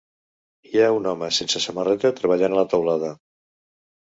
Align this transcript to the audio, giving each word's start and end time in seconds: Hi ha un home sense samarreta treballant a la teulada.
Hi 0.69 0.79
ha 0.79 0.87
un 0.99 1.09
home 1.11 1.29
sense 1.39 1.61
samarreta 1.67 2.11
treballant 2.21 2.57
a 2.57 2.59
la 2.63 2.65
teulada. 2.73 3.13